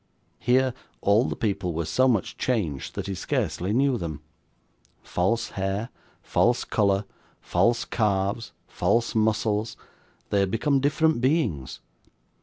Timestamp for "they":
10.31-10.39